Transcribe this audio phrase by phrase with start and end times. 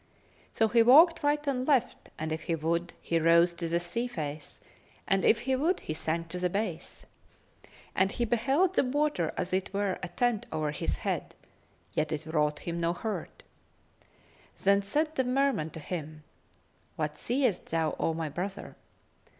[0.51, 4.07] So he walked right and left, and if he would, he rose to the sea
[4.07, 4.59] face,
[5.07, 7.05] and if he would, he sank to the base.
[7.95, 11.35] And he beheld the water as it were a tent over his head;
[11.93, 13.43] yet it wrought him no hurt.
[14.63, 16.23] Then said the Merman to him,
[16.95, 18.75] "What seest thou, O my brother?"